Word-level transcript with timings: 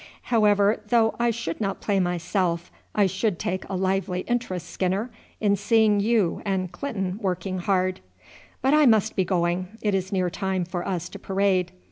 However, 0.33 0.81
though 0.87 1.13
I 1.19 1.29
should 1.29 1.61
not 1.61 1.79
play 1.79 1.99
myself, 1.99 2.71
I 2.95 3.05
should 3.05 3.37
take 3.37 3.69
a 3.69 3.75
lively 3.75 4.21
interest, 4.21 4.67
Skinner, 4.67 5.11
in 5.39 5.55
seeing 5.55 5.99
you 5.99 6.41
and 6.43 6.71
Clinton 6.71 7.19
working 7.21 7.59
hard. 7.59 7.99
But 8.63 8.73
I 8.73 8.87
must 8.87 9.15
be 9.15 9.23
going, 9.25 9.77
it 9.79 9.93
is 9.93 10.11
near 10.11 10.31
time 10.31 10.65
for 10.65 10.87
us 10.87 11.07
to 11.09 11.19
parade. 11.19 11.71